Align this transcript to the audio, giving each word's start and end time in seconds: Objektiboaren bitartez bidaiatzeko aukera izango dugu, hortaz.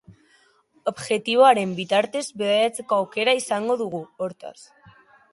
Objektiboaren 0.91 1.75
bitartez 1.79 2.23
bidaiatzeko 2.41 2.97
aukera 3.01 3.35
izango 3.41 3.77
dugu, 3.83 4.01
hortaz. 4.25 4.55